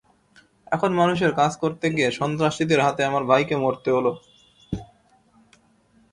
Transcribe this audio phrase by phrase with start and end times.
[0.67, 4.11] এখন মানুষের কাজ করতে গিয়ে সন্ত্রাসীদের হাতে আমার ভাইকে মরতে হলো।